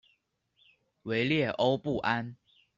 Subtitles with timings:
[1.03, 2.35] 维列欧布安。